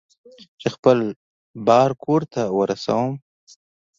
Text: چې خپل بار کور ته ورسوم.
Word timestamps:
چې 0.59 0.67
خپل 0.75 0.97
بار 1.67 1.89
کور 2.03 2.21
ته 2.33 2.41
ورسوم. 2.57 3.11